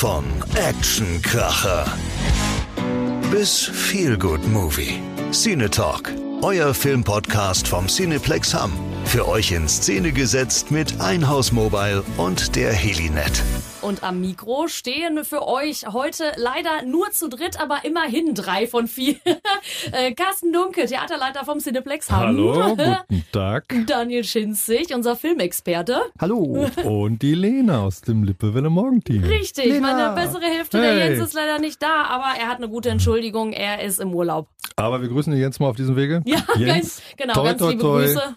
[0.00, 1.84] Von Actionkracher
[3.30, 4.98] bis Feelgood Movie.
[5.30, 6.10] Cine Talk,
[6.40, 8.72] euer Filmpodcast vom Cineplex Hamm.
[9.04, 13.42] Für euch in Szene gesetzt mit Einhaus Mobile und der Helinet.
[13.82, 18.86] Und am Mikro stehen für euch heute leider nur zu dritt, aber immerhin drei von
[18.86, 19.16] vier.
[19.92, 22.20] Äh, Carsten Dunke, Theaterleiter vom Cineplex Hamm.
[22.20, 23.64] Hallo, guten Tag.
[23.86, 26.02] Daniel Schinzig, unser Filmexperte.
[26.20, 26.68] Hallo.
[26.84, 29.24] Und die Lena aus dem Lippewelle Morgenteam.
[29.24, 29.92] Richtig, Lena.
[29.92, 31.14] meine bessere Hälfte, der Hey.
[31.14, 34.48] Jens ist leider nicht da, aber er hat eine gute Entschuldigung, er ist im Urlaub.
[34.76, 36.22] Aber wir grüßen dich jetzt mal auf diesem Wege.
[36.26, 38.02] Ja, Jens, ganz, genau, toi, ganz toi, liebe toi.
[38.02, 38.36] Grüße.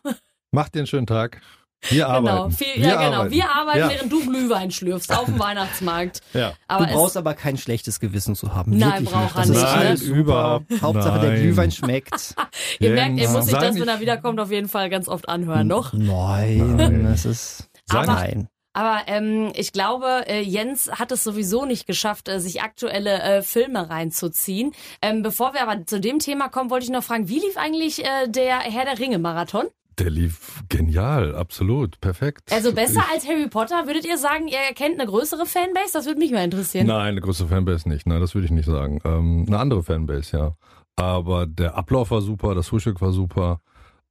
[0.52, 1.42] Macht dir einen schönen Tag.
[1.90, 2.52] Wir Genau, arbeiten.
[2.52, 3.18] viel, wir ja, genau.
[3.18, 3.32] arbeiten.
[3.34, 3.90] Wir arbeiten, Ja.
[3.90, 6.22] während du Glühwein schlürfst auf dem Weihnachtsmarkt.
[6.34, 6.54] Ja.
[6.68, 8.78] Aber du brauchst aber kein schlechtes Gewissen zu haben.
[8.78, 9.36] Nein, Wirklich braucht nicht.
[9.36, 9.70] er Das nicht, ist ne?
[9.70, 10.20] alles Nein, super.
[10.20, 11.42] überhaupt Hauptsache der nein.
[11.42, 12.36] Glühwein schmeckt.
[12.80, 15.70] ihr merkt, ihr muss sich das, wenn er wiederkommt, auf jeden Fall ganz oft anhören,
[15.70, 15.94] doch?
[15.94, 17.04] Nein, Nein.
[17.10, 17.70] das ist.
[17.90, 18.48] Aber- Nein.
[18.76, 23.42] Aber ähm, ich glaube, äh, Jens hat es sowieso nicht geschafft, äh, sich aktuelle äh,
[23.44, 24.72] Filme reinzuziehen.
[25.00, 28.04] Ähm, bevor wir aber zu dem Thema kommen, wollte ich noch fragen, wie lief eigentlich
[28.04, 29.66] äh, der Herr der Ringe-Marathon?
[30.00, 32.52] Der lief genial, absolut, perfekt.
[32.52, 33.86] Also besser Ich- als Harry Potter?
[33.86, 35.94] Würdet ihr sagen, ihr kennt eine größere Fanbase?
[35.94, 36.88] Das würde mich mal interessieren.
[36.88, 38.08] Nein, eine große Fanbase nicht.
[38.08, 39.00] Nein, das würde ich nicht sagen.
[39.06, 40.56] Ähm, eine andere Fanbase, ja.
[40.96, 43.62] Aber der Ablauf war super, das Frühstück war super.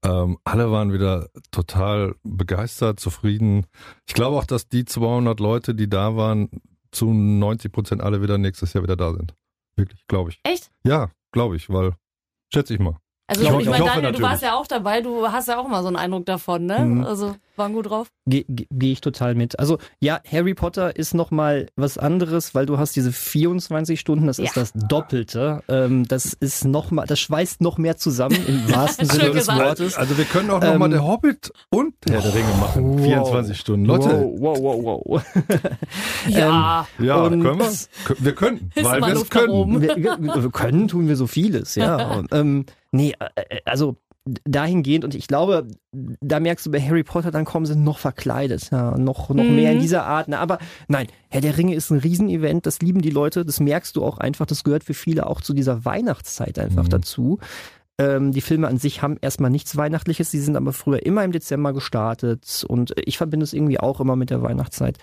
[0.05, 3.67] Ähm, alle waren wieder total begeistert, zufrieden.
[4.07, 6.49] Ich glaube auch, dass die 200 Leute, die da waren,
[6.91, 9.35] zu 90 Prozent alle wieder nächstes Jahr wieder da sind.
[9.77, 10.41] Wirklich, glaube ich.
[10.43, 10.71] Echt?
[10.85, 11.95] Ja, glaube ich, weil,
[12.53, 12.97] schätze ich mal.
[13.33, 14.31] Also Ich ich, hoffe- meine, ich hoffe Daniel, du natürlich.
[14.31, 16.79] warst ja auch dabei, du hast ja auch mal so einen Eindruck davon, ne?
[16.81, 17.05] Mhm.
[17.05, 18.09] Also waren gut drauf.
[18.27, 19.59] Gehe geh ich total mit.
[19.59, 24.39] Also ja, Harry Potter ist nochmal was anderes, weil du hast diese 24 Stunden, das
[24.39, 24.63] ist Ja.
[24.63, 25.63] das Doppelte.
[25.69, 29.61] Ähm, das ist noch mal, das schweißt noch mehr zusammen im wahrsten Sinne des gesagt.
[29.61, 29.97] Wortes.
[29.97, 32.99] Also wir können auch noch mal Ähm, der Hobbit und Herr der Ringe machen.
[32.99, 33.05] wow.
[33.05, 33.87] 24 Stunden.
[33.87, 34.09] Leute,
[34.39, 35.23] Wow, wow, wow, wow.
[36.29, 36.87] Ja.
[36.99, 37.71] ja, und- können wir?
[38.19, 39.81] Wir können, Ist weil wir es können.
[39.81, 42.13] wir, wir können, tun wir so vieles, ja.
[42.17, 43.97] Und, ähm, nee, äh, also
[44.45, 48.71] dahingehend und ich glaube, da merkst du bei Harry Potter, dann kommen sie noch verkleidet,
[48.71, 49.57] ja, noch, noch Mhm.
[49.57, 50.29] mehr in dieser Art.
[50.29, 50.39] Ne?
[50.39, 54.05] Aber nein, Herr der Ringe ist ein Riesenevent, das lieben die Leute, das merkst du
[54.05, 56.91] auch einfach, das gehört für viele auch zu dieser Weihnachtszeit einfach Mhm.
[56.91, 57.39] dazu.
[57.99, 61.33] Ähm, die Filme an sich haben erstmal nichts Weihnachtliches, die sind aber früher immer im
[61.33, 64.97] Dezember gestartet und ich verbinde es irgendwie auch immer mit der Weihnachtszeit.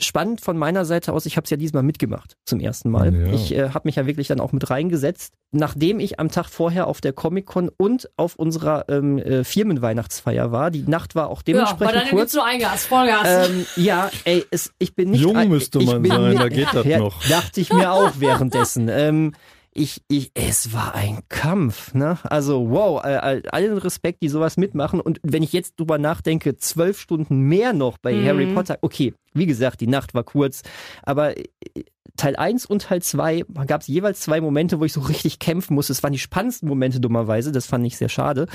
[0.00, 3.14] Spannend von meiner Seite aus, ich habe es ja diesmal mitgemacht zum ersten Mal.
[3.14, 3.32] Ja.
[3.32, 6.88] Ich äh, habe mich ja wirklich dann auch mit reingesetzt, nachdem ich am Tag vorher
[6.88, 10.72] auf der Comic-Con und auf unserer ähm, äh, Firmenweihnachtsfeier war.
[10.72, 12.34] Die Nacht war auch Ja, dementsprechend gibt's kurz.
[12.34, 13.48] nur ein Gas, Vollgas.
[13.48, 16.68] Ähm, ja, ey, es, ich bin nicht Jung müsste ich man bin sein, da geht
[16.72, 17.24] das ja, noch.
[17.28, 18.88] Dachte ich mir auch währenddessen.
[18.90, 19.32] Ähm,
[19.78, 22.18] ich, ich, es war ein Kampf, ne?
[22.24, 25.00] Also wow, äh, allen Respekt, die sowas mitmachen.
[25.00, 28.26] Und wenn ich jetzt drüber nachdenke, zwölf Stunden mehr noch bei Mhm.
[28.26, 28.78] Harry Potter.
[28.82, 30.62] Okay, wie gesagt, die Nacht war kurz,
[31.02, 31.44] aber äh,
[32.16, 35.74] Teil 1 und Teil 2 gab es jeweils zwei Momente, wo ich so richtig kämpfen
[35.74, 35.92] musste.
[35.92, 37.52] Es waren die spannendsten Momente, dummerweise.
[37.52, 38.46] Das fand ich sehr schade.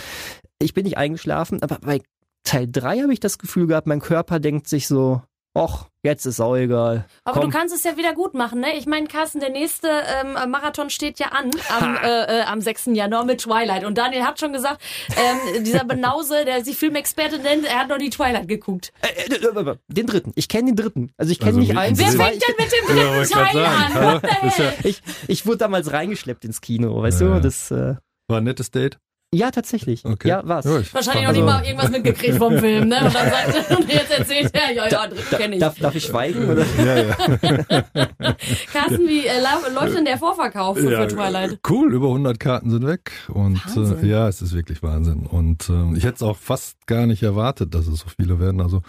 [0.61, 2.01] Ich bin nicht eingeschlafen, aber bei
[2.43, 5.21] Teil 3 habe ich das Gefühl gehabt, mein Körper denkt sich so,
[5.55, 7.05] och, jetzt ist auch egal.
[7.23, 7.51] Aber Komm.
[7.51, 8.75] du kannst es ja wieder gut machen, ne?
[8.75, 12.87] Ich meine, Carsten, der nächste ähm, Marathon steht ja an am, äh, äh, am 6.
[12.93, 13.83] Januar mit Twilight.
[13.85, 14.81] Und Daniel hat schon gesagt,
[15.15, 18.91] ähm, dieser Benause, der sich Filmexperte nennt, er hat noch die Twilight geguckt.
[19.01, 20.31] Äh, äh, äh, Den dritten.
[20.35, 21.11] Ich kenne den dritten.
[21.17, 23.93] Also ich kenne Also nicht eins, Wer fängt denn mit dem dritten Teil an?
[23.93, 24.73] What the hell?
[24.83, 27.41] Ich, ich wurde damals reingeschleppt ins Kino, weißt Ja, du?
[27.41, 27.95] Das, äh,
[28.27, 28.97] War ein nettes Date.
[29.33, 30.05] Ja, tatsächlich.
[30.05, 30.27] Okay.
[30.29, 30.65] Ja, war's.
[30.65, 32.97] Ja, ich Wahrscheinlich noch also- mal irgendwas mitgekriegt vom Film, ne?
[33.05, 35.59] Und dann sagt er, und jetzt erzählt er, ja, ja, dritten kenne ich.
[35.61, 36.49] Darf, darf ich schweigen?
[36.49, 36.65] Oder?
[36.77, 37.15] Ja, ja.
[38.71, 39.41] Carsten, wie äh,
[39.73, 41.59] läuft denn der Vorverkauf für, Ja, für Twilight?
[41.67, 45.95] Cool, über 100 Karten sind weg und äh, ja, es ist wirklich Wahnsinn und ähm,
[45.95, 48.61] ich hätte es auch fast gar nicht erwartet, dass es so viele werden.
[48.61, 48.81] Also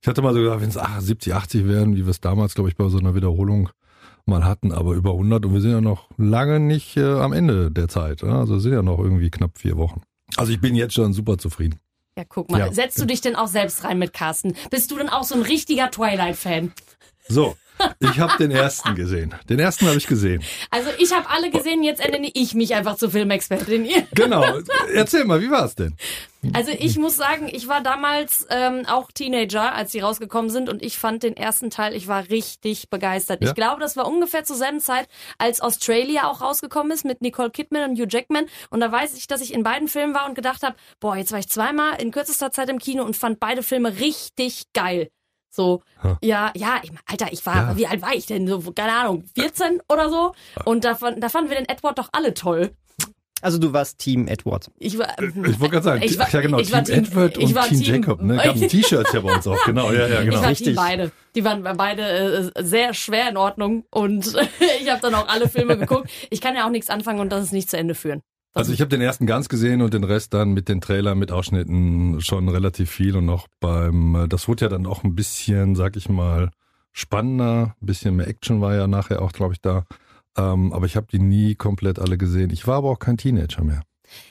[0.00, 2.68] ich hatte mal so gedacht, wenn es 70, 80 werden, wie wir es damals, glaube
[2.70, 3.70] ich, bei so einer Wiederholung
[4.26, 7.70] mal hatten, aber über 100 und wir sind ja noch lange nicht äh, am Ende
[7.70, 8.22] der Zeit.
[8.22, 8.40] Ja?
[8.40, 10.02] Also sind ja noch irgendwie knapp vier Wochen.
[10.36, 11.78] Also ich bin jetzt schon super zufrieden.
[12.18, 12.58] Ja, guck mal.
[12.58, 12.72] Ja.
[12.72, 14.54] Setzt du dich denn auch selbst rein mit Carsten?
[14.70, 16.72] Bist du denn auch so ein richtiger Twilight-Fan?
[17.28, 17.56] So,
[18.00, 19.34] ich habe den ersten gesehen.
[19.48, 20.42] Den ersten habe ich gesehen.
[20.70, 23.88] Also ich habe alle gesehen, jetzt ernenne ich mich einfach zur Filmexpertin.
[24.12, 24.44] Genau.
[24.94, 25.96] Erzähl mal, wie war es denn?
[26.52, 30.82] Also ich muss sagen, ich war damals ähm, auch Teenager, als die rausgekommen sind und
[30.82, 33.42] ich fand den ersten Teil, ich war richtig begeistert.
[33.42, 33.48] Ja.
[33.48, 35.08] Ich glaube, das war ungefähr zur selben Zeit,
[35.38, 38.46] als Australia auch rausgekommen ist mit Nicole Kidman und Hugh Jackman.
[38.70, 41.32] Und da weiß ich, dass ich in beiden Filmen war und gedacht habe, boah, jetzt
[41.32, 45.08] war ich zweimal in kürzester Zeit im Kino und fand beide Filme richtig geil.
[45.50, 46.18] So, Ha.
[46.22, 47.76] ja, ja, ich, Alter, ich war, Ja.
[47.76, 48.46] wie alt war ich denn?
[48.46, 50.32] So, keine Ahnung, 14 oder so.
[50.64, 52.70] Und da, fand- da fanden wir den Edward doch alle toll.
[53.42, 54.70] Also du warst Team Edward.
[54.78, 57.46] Ich, war, Ich wollte gerade sagen, ich war, ja genau, war Team Team, Edward und
[57.46, 58.22] Team, Team, Jacob.
[58.22, 58.36] Ne?
[58.36, 59.92] Gab ein T-Shirts ja bei uns auch, genau.
[59.92, 60.36] Ja, ja, genau.
[60.36, 60.66] Ich war Richtig.
[60.68, 61.12] Team beide.
[61.34, 64.26] Die waren beide äh, sehr schwer in Ordnung und
[64.82, 66.10] ich habe dann auch alle Filme geguckt.
[66.30, 68.22] Ich kann ja auch nichts anfangen und das ist nicht zu Ende führen.
[68.56, 71.30] Also ich habe den ersten ganz gesehen und den Rest dann mit den Trailern, mit
[71.30, 75.74] Ausschnitten schon relativ viel und noch beim, äh, das wurde ja dann auch ein bisschen,
[75.74, 76.50] sag ich mal,
[76.92, 79.84] spannender, ein bisschen mehr Action war ja nachher auch, glaube ich, da.
[80.38, 82.48] Ähm, aber ich habe die nie komplett alle gesehen.
[82.50, 83.82] Ich war aber auch kein Teenager mehr.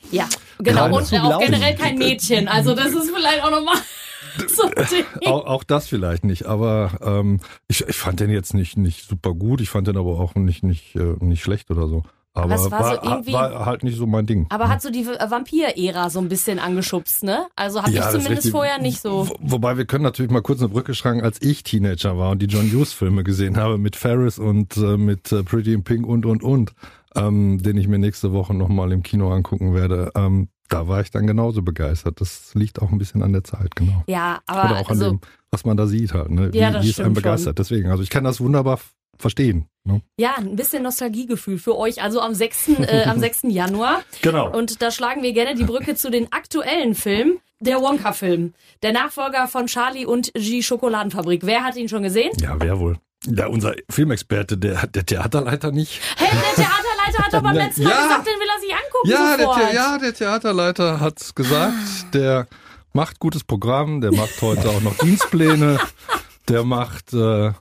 [0.10, 0.89] Ja, genau.
[0.89, 1.42] Gerade Und auch laut.
[1.42, 2.48] generell kein Mädchen.
[2.48, 3.78] Also das ist vielleicht auch nochmal
[4.48, 5.06] so ein Ding.
[5.28, 9.36] Auch, auch das vielleicht nicht, aber ähm, ich, ich fand den jetzt nicht, nicht super
[9.36, 12.01] gut, ich fand den aber auch nicht, nicht, äh, nicht schlecht oder so.
[12.35, 14.45] Aber, es war so irgendwie- war halt nicht so mein Ding.
[14.49, 17.47] Aber hat so die Vampir-Ära so ein bisschen angeschubst, ne?
[17.55, 19.29] Also habe Ja, ich zumindest vorher nicht so.
[19.29, 22.41] Wo- Wobei wir können natürlich mal kurz eine Brücke schlagen, als ich Teenager war und
[22.41, 26.05] die John Hughes Filme gesehen habe mit Ferris und äh, mit äh, Pretty in Pink
[26.05, 26.73] und und und,
[27.15, 30.11] ähm, den ich mir nächste Woche nochmal im Kino angucken werde.
[30.15, 32.19] Ähm, da war ich dann genauso begeistert.
[32.19, 34.03] Das liegt auch ein bisschen an der Zeit, genau.
[34.07, 35.19] Ja, aber Oder auch an also, dem,
[35.51, 36.51] was man da sieht halt, ne?
[36.51, 37.59] Wie, Ja, das wie es einen begeistert.
[37.59, 38.79] Deswegen, also ich kann das wunderbar
[39.17, 39.67] verstehen.
[39.88, 40.01] Ne?
[40.17, 42.01] ja, ein bisschen Nostalgiegefühl für euch.
[42.01, 42.69] Also am 6.
[42.79, 43.41] Äh, am 6.
[43.50, 44.01] Januar.
[44.23, 44.50] Genau.
[44.51, 47.39] Und da schlagen wir gerne die Brücke zu den aktuellen Filmen.
[47.59, 48.53] Der Wonka-Film.
[48.83, 51.45] Der Nachfolger von Charlie und G Schokoladenfabrik.
[51.45, 52.31] Wer hat ihn schon gesehen?
[52.41, 52.97] Ja, wer wohl?
[53.27, 56.01] Ja, unser Filmexperte, der, der Theaterleiter nicht.
[56.18, 58.03] Hey, der Theaterleiter hat doch beim letzten Mal Ja.
[58.03, 59.69] gesagt, den will er sich angucken Ja, der.
[59.69, 61.73] The- ja, der Theaterleiter hat's gesagt.
[62.13, 62.47] Der
[62.94, 65.79] macht gutes Programm, der macht heute auch noch Dienstpläne,
[66.50, 67.51] der macht, äh,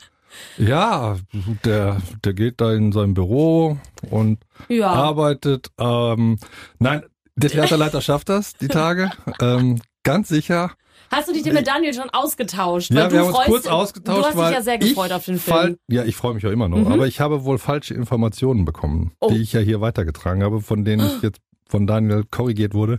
[0.59, 1.17] ja,
[1.65, 3.79] der, der geht da in sein Büro
[4.11, 4.39] und
[4.69, 4.91] ja.
[4.91, 5.69] arbeitet.
[5.79, 6.39] Ähm,
[6.79, 7.03] nein,
[7.37, 9.11] der Theaterleiter schafft das die Tage,
[9.41, 10.73] ähm, ganz sicher.
[11.11, 12.91] Hast du dich denn mit Daniel schon ausgetauscht?
[12.91, 15.13] Ja, Weil wir du haben uns kurz ausgetauscht, Du hast weil dich ja sehr gefreut
[15.13, 15.79] auf den fall- Film.
[15.89, 16.93] Ja, ich freue mich auch immer noch, Mhm.
[16.93, 19.29] aber ich habe wohl falsche Informationen bekommen, Oh.
[19.31, 22.99] die ich ja hier weitergetragen habe, von denen ich jetzt von Daniel korrigiert wurde.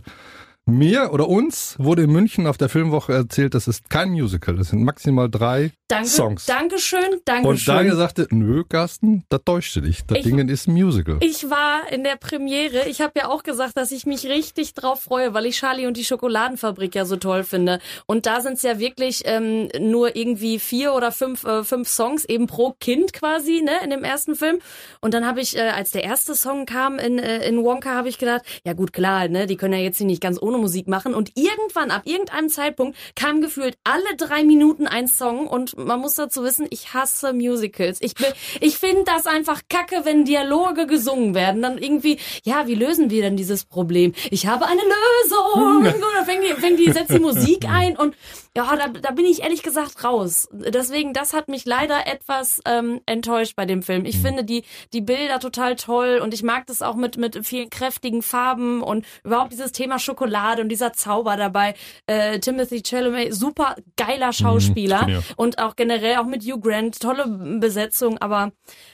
[0.68, 4.70] Mir oder uns wurde in München auf der Filmwoche erzählt, das ist kein Musical, das
[4.70, 6.44] sind maximal drei Danke, Songs.
[6.46, 7.46] Dankeschön, Dankeschön.
[7.50, 10.04] Und Daniel sagte, nö, Carsten, das täuschte dich.
[10.08, 11.18] Das Ich- Ding ist ein Musical.
[11.20, 12.88] Ich war in der Premiere.
[12.88, 15.96] Ich habe ja auch gesagt, dass ich mich richtig drauf freue, weil ich Charlie und
[15.96, 17.78] die Schokoladenfabrik ja so toll finde.
[18.06, 22.24] Und da sind es ja wirklich ähm, nur irgendwie vier oder fünf, äh, fünf Songs,
[22.24, 24.58] eben pro Kind quasi, ne, in dem ersten Film.
[25.00, 28.08] Und dann habe ich, äh, als der erste Song kam in, äh, in Wonka, habe
[28.08, 30.88] ich gedacht, ja gut, klar, ne, die können ja jetzt hier nicht ganz ohne Musik
[30.88, 31.14] machen.
[31.14, 35.46] Und irgendwann, ab irgendeinem Zeitpunkt, kam gefühlt alle drei Minuten ein Song.
[35.46, 37.98] Und man muss dazu wissen, ich hasse Musicals.
[38.00, 38.26] Ich, bin-
[38.60, 41.62] ich finde das einfach kacke, wenn Dialoge gesungen werden.
[41.62, 44.12] Dann irgendwie, ja, wie lösen wir denn dieses Problem?
[44.30, 45.76] Ich habe eine Lösung.
[45.78, 48.14] Und dann fängt die, fängt die, setzt die Musik ein und
[48.56, 50.48] ja, da, da bin ich ehrlich gesagt raus.
[50.50, 54.06] Deswegen, das hat mich leider etwas ähm, enttäuscht bei dem Film.
[54.06, 54.64] Ich finde die,
[54.94, 59.04] die Bilder total toll und ich mag das auch mit, mit vielen kräftigen Farben und
[59.24, 61.74] überhaupt dieses Thema Schokolade und dieser Zauber dabei.
[62.06, 65.22] Äh, Timothy Chalamet, super geiler Schauspieler bin ja.
[65.36, 67.26] und auch generell auch mit Hugh Grant, tolle
[67.60, 68.52] Besetzung, aber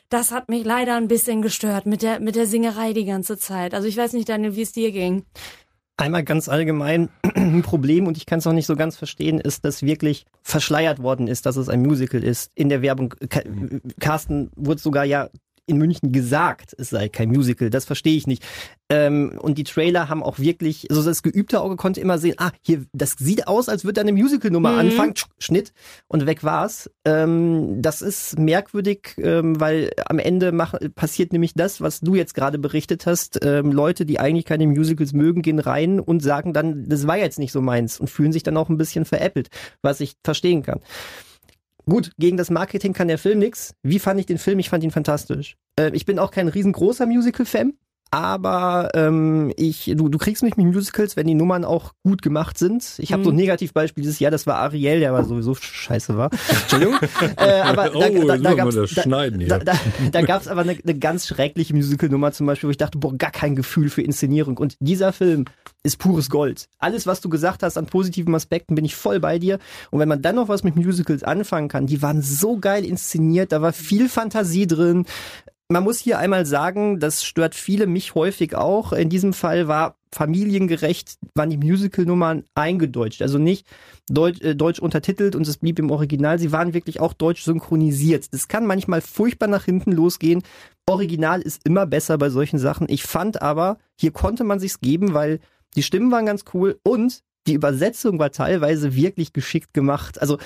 [0.08, 3.74] das hat mich leider ein bisschen gestört mit der, mit der Singerei die ganze Zeit.
[3.74, 5.24] Also ich weiß nicht, Daniel, wie es dir ging.
[5.96, 9.64] Einmal ganz allgemein ein Problem, und ich kann es auch nicht so ganz verstehen, ist,
[9.64, 12.50] dass wirklich verschleiert worden ist, dass es ein Musical ist.
[12.54, 13.42] In der Werbung, Ka-
[14.00, 15.28] Carsten wurde sogar ja
[15.66, 17.70] in München gesagt, es sei kein Musical.
[17.70, 18.42] Das verstehe ich nicht.
[18.90, 22.50] Ähm, und die Trailer haben auch wirklich, also das geübte Auge konnte immer sehen, ah,
[22.60, 24.78] hier, das sieht aus, als würde da eine Musical-Nummer Mhm.
[24.78, 25.72] anfangen, Schnitt
[26.08, 26.90] und weg war's.
[27.04, 32.34] Ähm, das ist merkwürdig, ähm, weil am Ende mach, passiert nämlich das, was du jetzt
[32.34, 33.38] gerade berichtet hast.
[33.44, 37.38] Ähm, Leute, die eigentlich keine Musicals mögen, gehen rein und sagen dann, das war jetzt
[37.38, 39.48] nicht so meins und fühlen sich dann auch ein bisschen veräppelt,
[39.80, 40.80] was ich verstehen kann.
[41.88, 43.74] Gut, gegen das Marketing kann der Film nix.
[43.82, 44.58] Wie fand ich den Film?
[44.58, 45.56] Ich fand ihn fantastisch.
[45.76, 47.74] Äh, ich bin auch kein riesengroßer Musical-Fan,
[48.12, 52.58] aber ähm, ich, du, du kriegst mich mit Musicals, wenn die Nummern auch gut gemacht
[52.58, 52.84] sind.
[52.98, 53.24] Ich habe Mhm.
[53.24, 56.28] so ein Negativbeispiel dieses Jahr, das war Ariel, der aber sowieso scheiße war.
[56.48, 56.96] Entschuldigung.
[57.38, 59.72] äh, aber da, Oh, da, da wir gab's, das da, da, da,
[60.12, 63.30] da gab's aber eine, eine ganz schreckliche Musical-Nummer zum Beispiel, wo ich dachte, boah, gar
[63.30, 64.58] kein Gefühl für Inszenierung.
[64.58, 65.46] Und dieser Film
[65.82, 66.68] ist pures Gold.
[66.78, 69.58] Alles, was du gesagt hast an positiven Aspekten, bin ich voll bei dir.
[69.90, 73.52] Und wenn man dann noch was mit Musicals anfangen kann, die waren so geil inszeniert,
[73.52, 75.06] da war viel Fantasie drin.
[75.72, 78.92] Man muss hier einmal sagen, das stört viele, mich häufig auch.
[78.92, 83.22] In diesem Fall war familiengerecht, waren die Musical-Nummern eingedeutscht.
[83.22, 83.66] Also nicht
[84.06, 86.38] Deutsch, äh, deutsch untertitelt und es blieb im Original.
[86.38, 88.34] Sie waren wirklich auch deutsch synchronisiert.
[88.34, 90.42] Das kann manchmal furchtbar nach hinten losgehen.
[90.84, 92.86] Original ist immer besser bei solchen Sachen.
[92.90, 95.40] Ich fand aber, hier konnte man sich's geben, weil
[95.74, 100.20] die Stimmen waren ganz cool und die Übersetzung war teilweise wirklich geschickt gemacht.
[100.20, 100.36] Also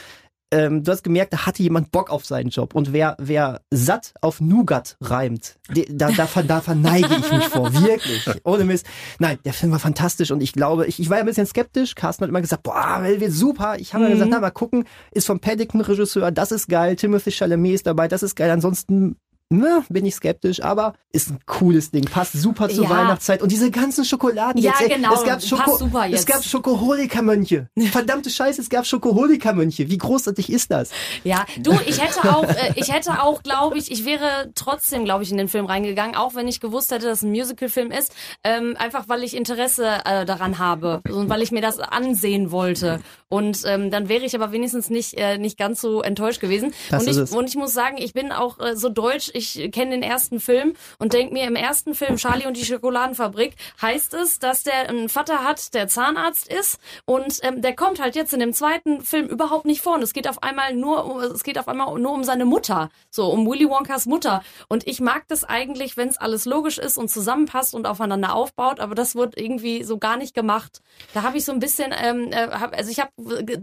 [0.52, 2.74] ähm, du hast gemerkt, da hatte jemand Bock auf seinen Job.
[2.74, 7.72] Und wer, wer satt auf Nougat reimt, de, da, da, da verneige ich mich vor.
[7.74, 8.28] Wirklich.
[8.44, 8.86] Ohne Mist.
[9.18, 11.94] Nein, der Film war fantastisch und ich glaube, ich, ich war ja ein bisschen skeptisch.
[11.94, 13.76] Carsten hat immer gesagt, boah, wird super.
[13.78, 14.10] Ich habe mhm.
[14.10, 16.94] gesagt, na, mal gucken, ist vom Paddington-Regisseur, das ist geil.
[16.96, 18.50] Timothy Chalamet ist dabei, das ist geil.
[18.50, 19.16] Ansonsten
[19.50, 22.04] ne, bin ich skeptisch, aber ist ein cooles Ding.
[22.04, 22.90] Passt super zur ja.
[22.90, 23.42] Weihnachtszeit.
[23.42, 24.94] Und diese ganzen Schokoladen ja, jetzt.
[24.94, 25.14] Genau.
[25.14, 25.78] Es gab, Schoko
[26.10, 27.68] es gab Schokoholikermönche.
[27.90, 29.88] Verdammte Scheiße, es gab Schokoholikermönche.
[29.88, 30.90] Wie großartig ist das?
[31.24, 35.24] Ja, du, ich hätte auch, äh, ich hätte auch, glaube ich, ich wäre trotzdem, glaube
[35.24, 38.12] ich, in den Film reingegangen, auch wenn ich gewusst hätte, dass es ein Musicalfilm ist.
[38.44, 43.00] Ähm, einfach weil ich Interesse äh, daran habe und weil ich mir das ansehen wollte.
[43.28, 46.72] Und ähm, dann wäre ich aber wenigstens nicht, äh, nicht ganz so enttäuscht gewesen.
[46.90, 49.92] Das und, ich, und ich muss sagen, ich bin auch äh, so deutsch, ich kenne
[49.92, 54.38] den ersten Film und denke mir, im ersten Film Charlie und die Schokoladenfabrik heißt es,
[54.38, 58.40] dass der einen Vater hat, der Zahnarzt ist und ähm, der kommt halt jetzt in
[58.40, 61.68] dem zweiten Film überhaupt nicht vor und es geht auf einmal nur, es geht auf
[61.68, 65.96] einmal nur um seine Mutter, so um Willy Wonkas Mutter und ich mag das eigentlich,
[65.96, 69.98] wenn es alles logisch ist und zusammenpasst und aufeinander aufbaut, aber das wird irgendwie so
[69.98, 70.80] gar nicht gemacht.
[71.14, 73.10] Da habe ich so ein bisschen, ähm, äh, hab, also ich habe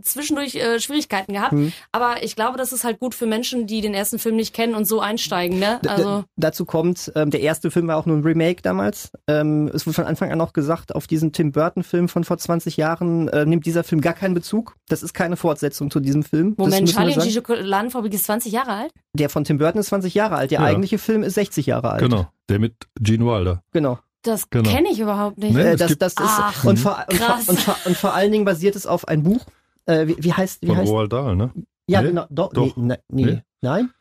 [0.02, 1.74] zwischendurch äh, Schwierigkeiten gehabt, Mhm.
[1.92, 4.76] aber ich glaube, das ist halt gut für Menschen, die den ersten Film nicht kennen
[4.76, 5.80] und so einsteigen, ne?
[5.90, 9.12] Also Dazu kommt, ähm, der erste Film war auch nur ein Remake damals.
[9.28, 12.78] Ähm, es wurde von Anfang an auch gesagt, auf diesen Tim Burton-Film von vor 20
[12.78, 14.76] Jahren äh, nimmt dieser Film gar keinen Bezug.
[14.90, 16.56] Das ist keine Fortsetzung zu diesem Film.
[16.58, 18.92] Moment, Charlie und die Schokoladenfabrik ist 20 Jahre alt?
[19.14, 20.52] Der von Tim Burton ist 20 Jahre alt.
[20.52, 20.66] Der Ja.
[20.66, 22.02] eigentliche Film ist 60 Jahre alt.
[22.02, 23.62] Genau, der mit Gene Wilder.
[23.72, 24.00] Genau.
[24.24, 24.70] Das Genau.
[24.70, 25.54] kenne ich überhaupt nicht.
[25.54, 27.50] Nee, Äh, das, das ist Ach, und, vor, und, vor, krass.
[27.50, 29.46] und, vor, und vor allen Dingen basiert es auf ein Buch.
[29.86, 31.52] Äh, wie, wie heißt wie Von heißt Roald Dahl, ne?
[31.88, 32.10] Ja, Nee?
[32.10, 32.26] genau.
[32.30, 32.76] Doch, Doch.
[32.78, 33.42] Nee, nee, Nee?
[33.62, 33.92] Nein?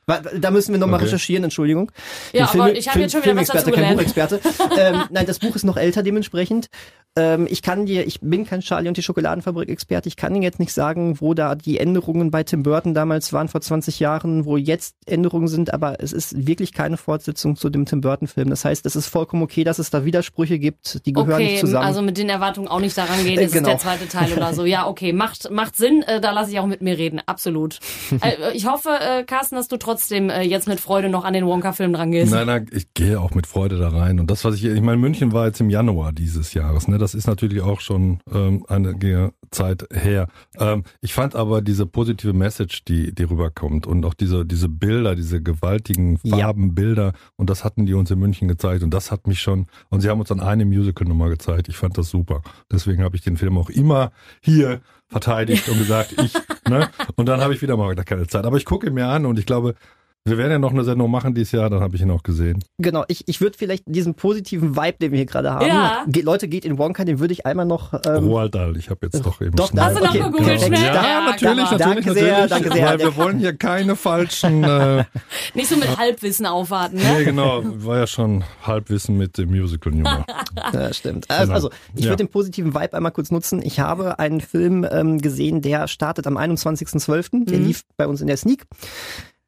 [0.41, 1.05] Da müssen wir nochmal Okay.
[1.05, 1.93] recherchieren, Entschuldigung.
[2.33, 4.41] Ja, Film- aber ich habe jetzt schon wieder was dazu Filmexperte, kein gelernt.
[4.41, 4.81] Buchexperte.
[4.97, 6.67] ähm, nein, das Buch ist noch älter dementsprechend.
[7.15, 10.59] Ähm, ich kann dir, ich bin kein Charlie und die Schokoladenfabrik-Experte, ich kann dir jetzt
[10.59, 14.57] nicht sagen, wo da die Änderungen bei Tim Burton damals waren vor 20 Jahren, wo
[14.57, 18.49] jetzt Änderungen sind, aber es ist wirklich keine Fortsetzung zu dem Tim Burton-Film.
[18.49, 21.61] Das heißt, es ist vollkommen okay, dass es da Widersprüche gibt, die gehören Okay, nicht
[21.61, 21.85] zusammen.
[21.87, 23.69] also mit den Erwartungen auch nicht daran gehen, Äh, es genau.
[23.69, 24.65] ist der zweite Teil oder so.
[24.65, 27.79] Ja, okay, macht, macht Sinn, äh, da lasse ich auch mit mir reden, absolut.
[28.23, 31.45] äh, ich hoffe, äh, Carsten, dass du trotzdem äh, jetzt mit Freude noch an den
[31.45, 32.33] Wonka-Film dran gehst.
[32.33, 34.19] Nein, nein, ich gehe auch mit Freude da rein.
[34.19, 36.99] Und das, was ich, ich meine, München war jetzt im Januar dieses Jahres, ne?
[37.03, 40.29] Das ist natürlich auch schon ähm, eine Zeit her.
[40.57, 45.17] Ähm, ich fand aber diese positive Message, die, die rüberkommt und auch diese, diese Bilder,
[45.17, 46.37] diese gewaltigen Ja.
[46.37, 48.85] Farbenbilder, und das hatten die uns in München gezeigt.
[48.85, 51.69] Und das hat mich schon, und sie haben uns dann eine Musical-Nummer gezeigt.
[51.69, 52.43] Ich fand das super.
[52.71, 56.33] Deswegen habe ich den Film auch immer hier verteidigt und gesagt, ich,
[56.69, 56.89] ne?
[57.17, 58.45] Und dann habe ich wieder mal wieder keine Zeit.
[58.45, 59.75] Aber ich gucke ihn mir an und ich glaube,
[60.25, 62.63] wir werden ja noch eine Sendung machen dieses Jahr, dann habe ich ihn auch gesehen.
[62.79, 66.05] Genau, ich, ich würde vielleicht diesen positiven Vibe, den wir hier gerade haben, Ja.
[66.07, 69.01] Ge Leute geht in Wonka, den würde ich einmal noch ähm, Roald Dahl, ich habe
[69.07, 70.77] jetzt doch eben Doch, schnell- Hast du noch Okay, gegoogelt, perfekt.
[70.77, 70.85] schnell?
[70.85, 71.55] Ja, Ja, natürlich, klar.
[71.79, 72.51] natürlich, Danke sehr, natürlich.
[72.51, 72.87] danke sehr.
[72.87, 74.63] Weil wir wollen hier keine falschen.
[74.65, 75.05] Äh,
[75.55, 77.25] Nicht so mit Halbwissen aufwarten, nee, ne?
[77.25, 80.25] genau, war ja schon Halbwissen mit dem Musical-Nummer.
[80.73, 81.29] Ja, stimmt.
[81.31, 81.55] Also, Genau.
[81.55, 82.11] also ich Ja.
[82.11, 83.61] würde den positiven Vibe einmal kurz nutzen.
[83.63, 87.47] Ich habe einen Film ähm, gesehen, der startet am 21.12.
[87.47, 87.65] Der Mhm.
[87.67, 88.65] lief bei uns in der Sneak.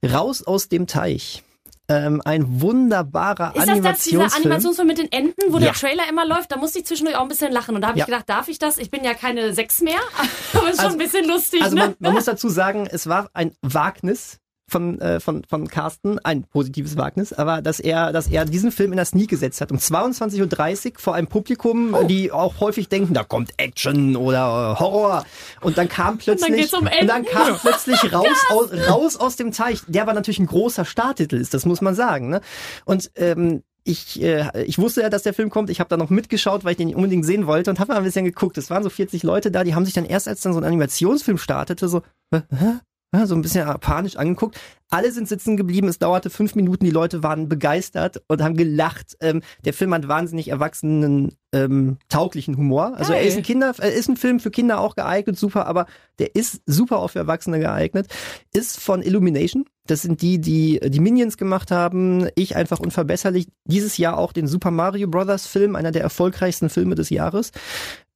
[0.05, 1.43] Raus aus dem Teich.
[1.87, 4.43] Ähm, ein wunderbarer Ist das das dieser Animationsfilm.
[4.45, 5.65] Animationsfilm mit den Enten, wo Ja.
[5.67, 6.51] der Trailer immer läuft?
[6.51, 7.75] Da musste ich zwischendurch auch ein bisschen lachen.
[7.75, 8.05] Und da habe Ja.
[8.05, 8.79] ich gedacht, darf ich das?
[8.79, 9.99] Ich bin ja keine sechs mehr.
[10.55, 11.83] Aber ist schon Also- ein bisschen lustig, Also ne?
[11.89, 16.45] man, man muss dazu sagen, es war ein Wagnis von, äh, von, von Carsten, ein
[16.45, 19.79] positives Wagnis, aber dass er, dass er diesen Film in der Sneak gesetzt hat, um
[19.79, 22.05] 22.30 Uhr vor einem Publikum, Oh.
[22.05, 25.25] die auch häufig denken, da kommt Action oder äh, Horror.
[25.61, 29.53] Und dann kam plötzlich, geht's um und dann kam plötzlich raus, aus, raus aus dem
[29.53, 29.81] Teich.
[29.87, 32.31] Der war natürlich ein großer Starttitel, ist, das muss man sagen.
[32.31, 32.41] Ne?
[32.85, 35.69] Und ähm, ich, äh, ich wusste ja, dass der Film kommt.
[35.69, 38.05] Ich habe da noch mitgeschaut, weil ich den unbedingt sehen wollte und habe mal ein
[38.05, 38.57] bisschen geguckt.
[38.57, 40.65] Es waren so 40 Leute da, die haben sich dann erst, als dann so ein
[40.65, 42.01] Animationsfilm startete, so,
[42.33, 42.43] hä?
[42.51, 42.79] hä?
[43.15, 44.59] Ja, so ein bisschen panisch angeguckt.
[44.91, 45.87] Alle sind sitzen geblieben.
[45.87, 46.85] Es dauerte fünf Minuten.
[46.85, 49.17] Die Leute waren begeistert und haben gelacht.
[49.21, 52.95] Ähm, der Film hat wahnsinnig erwachsenen, ähm, tauglichen Humor.
[52.97, 53.29] Also er Geil.
[53.29, 55.87] ist ein Kinder, er ist ein Film für Kinder auch geeignet, super, aber
[56.19, 58.09] der ist super auch für Erwachsene geeignet.
[58.53, 59.65] Ist von Illumination.
[59.87, 62.29] Das sind die, die die Minions gemacht haben.
[62.37, 63.49] Ich einfach unverbesserlich.
[63.67, 67.51] Dieses Jahr auch den Super Mario Brothers Film, einer der erfolgreichsten Filme des Jahres.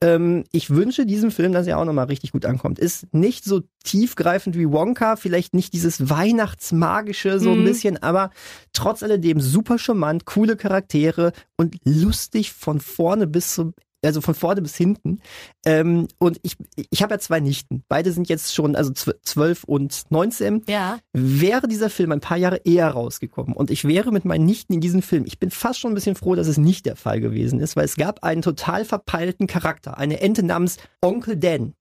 [0.01, 2.79] Ähm, ich wünsche diesem Film, dass er auch nochmal richtig gut ankommt.
[2.79, 7.65] Ist nicht so tiefgreifend wie Wonka, vielleicht nicht dieses Weihnachtsmagische so ein Mhm.
[7.65, 8.31] bisschen, aber
[8.73, 14.63] trotz alledem super charmant, coole Charaktere und lustig von vorne bis zum also von vorne
[14.63, 15.21] bis hinten.
[15.67, 16.57] Ähm, und ich,
[16.91, 17.83] ich habe ja zwei Nichten.
[17.89, 20.63] Beide sind jetzt schon, also zw- 12 und 19.
[20.69, 20.99] ja.
[21.13, 24.81] Wäre dieser Film ein paar Jahre eher rausgekommen und ich wäre mit meinen Nichten in
[24.81, 27.61] diesem Film, ich bin fast schon ein bisschen froh, dass es nicht der Fall gewesen
[27.61, 31.75] ist, weil es gab einen total verpeilten Charakter, eine Ente namens Onkel Dan.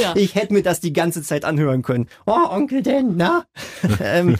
[0.00, 0.14] Ja.
[0.16, 2.08] Ich hätte mir das die ganze Zeit anhören können.
[2.26, 3.44] Oh, Onkel Dan, na?
[4.00, 4.36] ähm,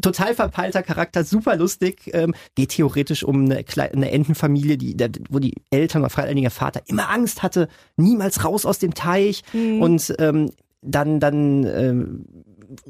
[0.00, 2.10] total verpeilter Charakter, super lustig.
[2.14, 6.24] Ähm, geht theoretisch um eine, Kle- eine Entenfamilie, die, der, wo die Eltern oder vor
[6.24, 9.42] allen Dingen der Vater immer Angst hatte, niemals raus aus dem Teich.
[9.52, 10.50] Und ähm,
[10.82, 12.24] dann, dann ähm,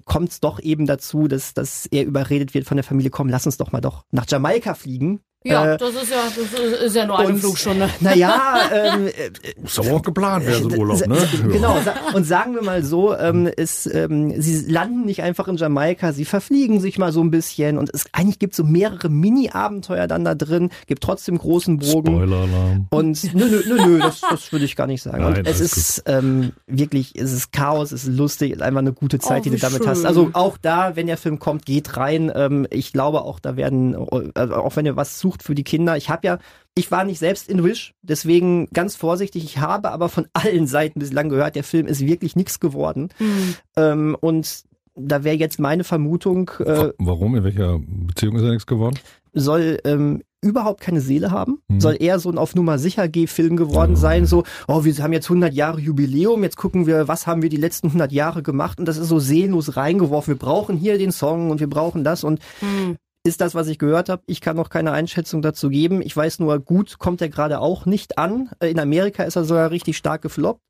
[0.05, 3.47] kommt es doch eben dazu, dass, dass er überredet wird von der Familie, komm, lass
[3.47, 5.21] uns doch mal doch nach Jamaika fliegen.
[5.45, 7.89] Ja, Äh, das ist ja, das ist, ist ja nur eine und- Flugstunde.
[8.01, 11.17] Naja, ähm, äh, Ist aber auch geplant, wäre so ein Urlaub, ne?
[11.51, 11.77] Genau,
[12.15, 16.25] und sagen wir mal so, ähm, es, ähm, sie landen nicht einfach in Jamaika, sie
[16.25, 20.35] verfliegen sich mal so ein bisschen und es eigentlich gibt so mehrere Mini-Abenteuer dann da
[20.35, 22.13] drin, gibt trotzdem großen Bogen.
[22.15, 22.87] Spoiler-Alarm.
[22.91, 25.23] Und nö, nö, nö, nö das, das würde ich gar nicht sagen.
[25.23, 28.81] Nein, und es ist ähm, wirklich, es ist Chaos, es ist lustig, es ist einfach
[28.81, 29.89] eine gute Zeit, Oh, die du damit schön.
[29.89, 30.05] hast.
[30.05, 32.31] Also auch da, wenn der Film kommt, geht rein.
[32.35, 33.97] Ähm, ich glaube auch, da werden,
[34.35, 36.39] also auch wenn ihr was sucht für die Kinder, ich habe ja,
[36.75, 39.45] ich war nicht selbst in Wish, deswegen ganz vorsichtig.
[39.45, 43.09] Ich habe aber von allen Seiten bislang gehört, der Film ist wirklich nichts geworden.
[43.19, 43.55] Hm.
[43.77, 47.35] Ähm, und da wäre jetzt meine Vermutung, äh, Wa- Warum?
[47.37, 48.99] In welcher Beziehung ist er nichts geworden?
[49.35, 51.81] soll ähm, überhaupt keine Seele haben, Mhm.
[51.81, 53.97] soll eher so ein auf Nummer sicher geh Film geworden Oh.
[53.99, 57.49] sein, so, oh, wir haben jetzt 100 Jahre Jubiläum, jetzt gucken wir, was haben wir
[57.49, 61.13] die letzten 100 Jahre gemacht und das ist so seelenlos reingeworfen, wir brauchen hier den
[61.13, 62.97] Song und wir brauchen das und Hm.
[63.25, 64.23] Ist das, was ich gehört habe.
[64.27, 66.03] Ich kann noch keine Einschätzung dazu geben.
[66.03, 68.51] Ich weiß nur, gut kommt er gerade auch nicht an.
[68.61, 70.61] Äh, In Amerika ist er sogar richtig stark gefloppt.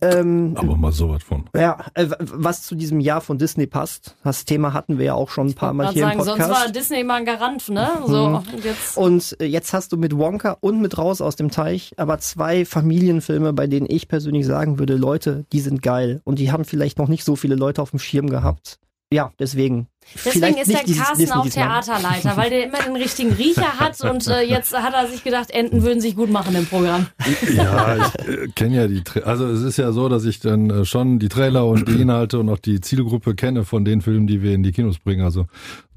[0.00, 1.48] Ähm, Aber mal sowas von.
[1.54, 4.16] ja, äh, was zu diesem Jahr von Disney passt.
[4.24, 6.64] Das Thema hatten wir ja auch schon ein paar Mal hier sagen, im sonst Podcast.
[6.66, 7.88] war Disney immer ein Garant, ne?
[8.06, 8.96] So, und jetzt.
[8.96, 12.64] Und äh, jetzt hast du mit Wonka und mit Raus aus dem Teich aber zwei
[12.64, 16.20] Familienfilme, bei denen ich persönlich sagen würde, Leute, die sind geil.
[16.24, 18.78] Und die haben vielleicht noch nicht so viele Leute auf dem Schirm gehabt.
[19.12, 19.86] Ja, deswegen.
[20.14, 21.46] Deswegen vielleicht ist der Carsten auch.
[21.48, 25.50] Theaterleiter, weil der immer den richtigen Riecher hat und äh, jetzt hat er sich gedacht,
[25.50, 27.06] Enten würden sich gut machen im Programm.
[27.54, 30.70] Ja, ich äh, kenne ja die, Tra also es ist ja so, dass ich dann
[30.70, 34.26] äh, schon die Trailer und die Inhalte und auch die Zielgruppe kenne von den Filmen,
[34.26, 35.22] die wir in die Kinos bringen.
[35.24, 35.46] Also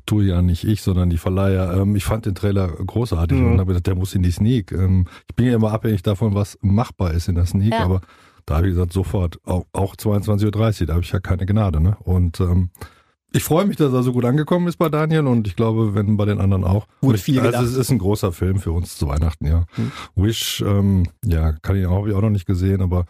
[0.05, 1.73] tue ja nicht ich, sondern die Verleiher.
[1.77, 3.51] Ähm, ich fand den Trailer großartig Mhm.
[3.53, 4.71] und habe gedacht, der muss in die Sneak.
[4.71, 7.83] Ähm, ich bin ja immer abhängig davon, was machbar ist in der Sneak, Ja.
[7.85, 8.01] aber
[8.47, 11.79] da habe ich gesagt, sofort, auch, auch 22.30 Uhr, da habe ich ja keine Gnade.
[11.79, 11.95] Ne?
[12.03, 12.71] Und ähm,
[13.31, 16.17] ich freue mich, dass er so gut angekommen ist bei Daniel und ich glaube, wenn
[16.17, 16.87] bei den anderen auch.
[17.01, 17.65] Wurde Und ich, viel also gedacht.
[17.65, 19.65] es ist ein großer Film für uns zu Weihnachten, ja.
[19.75, 19.91] Hm.
[20.15, 23.05] Wish, ähm, ja, kann ich auch, ich auch noch nicht gesehen, aber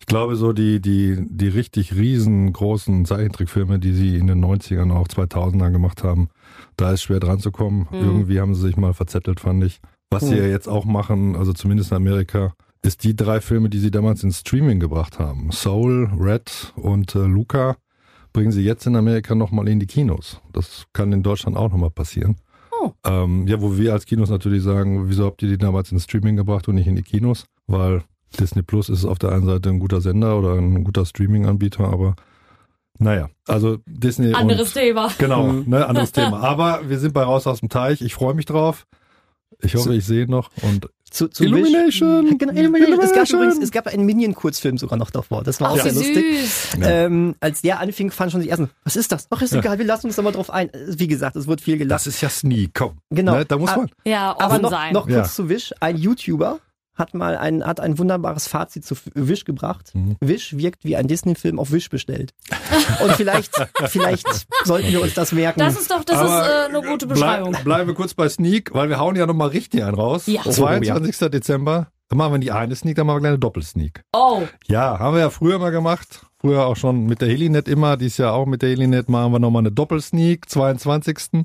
[0.00, 5.08] ich glaube so die, die, die richtig riesengroßen Zeichentrickfilme, die sie in den 90ern, auch
[5.08, 6.28] 2000ern gemacht haben,
[6.76, 7.88] da ist schwer dran zu kommen.
[7.90, 8.00] Hm.
[8.00, 9.80] Irgendwie haben sie sich mal verzettelt, fand ich.
[10.10, 10.42] Was sie Hm.
[10.44, 14.22] ja jetzt auch machen, also zumindest in Amerika, ist die drei Filme, die sie damals
[14.22, 15.50] ins Streaming gebracht haben.
[15.50, 17.76] Soul, Red und äh, Luca
[18.32, 20.40] bringen sie jetzt in Amerika nochmal in die Kinos.
[20.52, 22.36] Das kann in Deutschland auch nochmal passieren.
[22.80, 22.90] Oh.
[23.04, 26.36] Ähm, ja, wo wir als Kinos natürlich sagen, wieso habt ihr die damals ins Streaming
[26.36, 27.46] gebracht und nicht in die Kinos?
[27.66, 28.02] Weil
[28.38, 32.14] Disney Plus ist auf der einen Seite ein guter Sender oder ein guter Streaming-Anbieter, aber
[32.98, 35.08] naja, also Disney Anderes und, Thema.
[35.18, 35.70] Genau, Mhm.
[35.70, 36.40] ne, anderes Thema.
[36.40, 38.00] Aber wir sind bei Raus aus dem Teich.
[38.02, 38.86] Ich freue mich drauf.
[39.60, 40.50] Ich hoffe, So- ich sehe noch.
[40.62, 42.26] Und Zu, zu Illumination!
[42.26, 42.38] Wish.
[42.38, 43.00] Genau, Illumination.
[43.00, 43.42] Es gab Illumination!
[43.42, 45.42] übrigens, es gab einen Minion-Kurzfilm sogar noch davor.
[45.42, 46.40] Das war Ach, auch sehr lustig.
[46.42, 46.68] süß.
[46.80, 46.88] Ja.
[47.06, 49.26] Ähm, als der anfing, fand schon die ersten, was ist das?
[49.30, 49.60] Ach, ist Ja.
[49.60, 50.70] egal, wir lassen uns da mal drauf ein.
[50.86, 51.94] Wie gesagt, es wird viel gelacht.
[52.00, 52.98] das ist ja Sneak, komm.
[53.10, 53.36] Genau.
[53.36, 53.90] Ne, da muss Ah, man.
[54.04, 54.92] Ja, offen Aber noch, sein.
[54.92, 55.24] noch kurz Ja.
[55.24, 55.72] zu Wish.
[55.80, 56.58] Ein YouTuber
[56.98, 59.92] hat mal ein, hat ein wunderbares Fazit zu Wish gebracht.
[59.94, 60.16] Mhm.
[60.20, 62.34] Wish wirkt wie ein Disney-Film auf Wish bestellt.
[63.02, 63.52] Und vielleicht,
[63.86, 64.26] vielleicht
[64.64, 65.60] sollten wir uns das merken.
[65.60, 67.52] das ist doch, das Aber ist äh, eine gute Beschreibung.
[67.52, 70.26] Bleib, bleiben wir kurz bei Sneak, weil wir hauen ja nochmal richtig einen raus.
[70.26, 70.42] Ja.
[70.44, 71.30] Oh, 22.
[71.30, 71.88] Dezember.
[72.08, 74.02] Dann machen wir die eine Sneak, dann machen wir gleich eine Doppelsneak.
[74.14, 76.24] Oh, Ja, haben wir ja früher mal gemacht.
[76.40, 77.96] Früher auch schon mit der Helinet immer.
[77.96, 81.44] Dies Jahr auch mit der Helinet machen wir nochmal eine Doppelsneak, 22.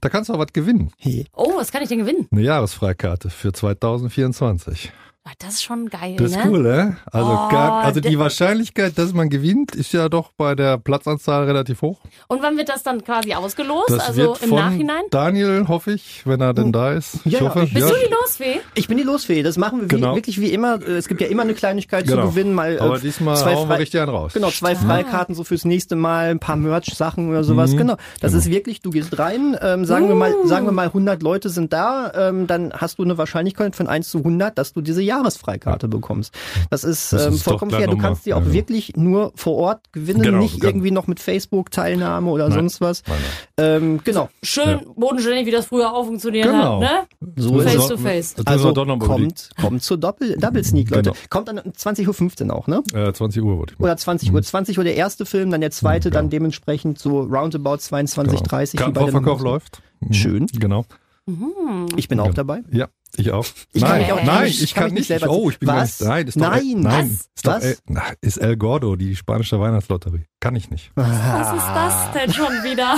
[0.00, 0.92] Da kannst du auch was gewinnen.
[0.98, 1.26] Hey.
[1.32, 2.26] oh, was kann ich denn gewinnen?
[2.32, 4.92] Eine Jahresfreikarte für 2024.
[5.24, 6.50] Ah, Das ist schon geil, Das ist ne?
[6.50, 6.96] cool, ne?
[7.12, 11.44] Also, Oh, gar, also die Wahrscheinlichkeit, dass man gewinnt, ist ja doch bei der Platzanzahl
[11.44, 12.00] relativ hoch.
[12.26, 13.88] Und wann wird das dann quasi ausgelost?
[13.90, 15.02] Das also wird im von Dachhinein?
[15.12, 17.20] Daniel, hoffe ich, wenn er denn da ist.
[17.24, 18.60] Ich Ja, ja, hoffe, ich- Bist du die Losfee?
[18.74, 19.44] Ich bin die Losfee.
[19.44, 20.16] Das machen wir wie, Genau.
[20.16, 20.82] wirklich wie immer.
[20.82, 22.22] Äh, Es gibt ja immer eine Kleinigkeit Genau.
[22.22, 22.52] zu gewinnen.
[22.54, 24.32] Mal, äh, Aber diesmal zwei hauen wir richtig einen raus.
[24.32, 27.74] Genau, zwei Freikarten so fürs nächste Mal, ein paar Merch-Sachen oder sowas.
[27.74, 27.76] Mhm.
[27.78, 27.96] Genau.
[28.20, 28.38] Das Genau.
[28.42, 31.72] ist wirklich, du gehst rein, ähm, sagen wir mal, sagen wir mal 100 Leute sind
[31.72, 35.88] da, ähm, dann hast du eine Wahrscheinlichkeit von 1 zu 100, dass du diese Jahresfreikarte
[35.88, 36.34] bekommst.
[36.70, 37.86] Das ist, Das ähm, ist vollkommen fair.
[37.86, 38.52] Du kannst die auch Ja.
[38.52, 40.66] wirklich nur vor Ort gewinnen, Genau, nicht genau.
[40.66, 42.58] irgendwie noch mit Facebook-Teilnahme oder Nein.
[42.58, 43.02] sonst was.
[43.06, 43.18] Nein,
[43.56, 43.66] nein.
[43.82, 44.28] Ähm, genau.
[44.42, 46.82] Schön bodenständig, wie das früher auch funktioniert Genau.
[46.82, 47.32] hat, ne?
[47.36, 48.34] So Face ist to face.
[48.46, 51.10] Also kommt, kommt zur Doppel, Double Sneak, Leute.
[51.10, 51.16] Genau.
[51.30, 52.82] Kommt dann 20.15 Uhr auch, ne?
[52.94, 53.86] Äh, 20 Uhr wollte ich mal.
[53.86, 54.42] Oder 20 Uhr.
[54.42, 56.30] 20 Uhr der erste Film, dann der zweite, Mhm, dann genau.
[56.30, 58.80] dementsprechend so roundabout 22, 30.
[58.80, 59.52] wie bei den Kartenvorverkauf anderen.
[59.54, 59.82] läuft.
[60.00, 60.12] Mhm.
[60.12, 60.46] Schön.
[60.58, 60.84] Genau.
[61.28, 61.86] Hm.
[61.96, 62.62] Ich bin auch dabei.
[62.72, 62.88] Ja.
[63.16, 63.44] Ich auch.
[63.74, 65.06] Ich kann nein, mich auch nein, nicht- ich kann, mich nicht.
[65.08, 65.98] selber oh, ich bin Was?
[65.98, 67.10] ganz, nein, ist doch, Nein, nein, was?
[67.36, 67.64] ist doch, Was?
[67.64, 70.24] äh, na, ist El Gordo, die spanische Weihnachtslotterie.
[70.40, 70.92] Kann ich nicht.
[70.94, 72.96] Was ist das denn schon wieder?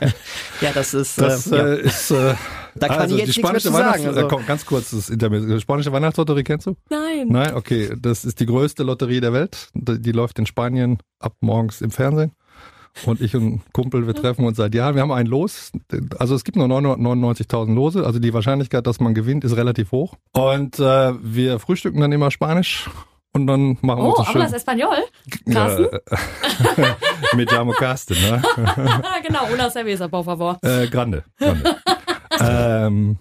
[0.60, 1.20] Ja, das ist.
[1.20, 1.64] Das äh, ja.
[1.66, 2.34] äh, ist, äh,
[2.76, 4.20] Da kann also ich jetzt die nichts mehr spanische zu sagen, Weihnachts, also.
[4.20, 5.48] äh, komm, ganz kurz das Intermezzo.
[5.48, 6.76] Die spanische Weihnachtslotterie kennst du?
[6.90, 7.26] Nein.
[7.28, 9.68] Nein, okay, das ist die größte Lotterie der Welt.
[9.74, 12.32] Die die läuft in Spanien ab morgens im Fernsehen.
[13.06, 14.94] Und ich und ein Kumpel, wir treffen uns seit Jahren.
[14.94, 15.72] Wir haben ein Los.
[16.18, 18.06] Also es gibt nur 999.000 Lose.
[18.06, 20.14] Also die Wahrscheinlichkeit, dass man gewinnt, ist relativ hoch.
[20.32, 22.88] Und äh, wir frühstücken dann immer Spanisch.
[23.32, 24.42] Und dann machen wir Oh, uns das schön.
[24.42, 24.96] hablas Español?
[25.52, 25.86] Carsten?
[25.86, 28.40] Äh, mit Jamo Carsten, ne?
[29.26, 30.58] genau, una cerveza, por favor.
[30.62, 31.24] Äh, grande.
[31.36, 31.76] grande.
[32.40, 33.18] ähm,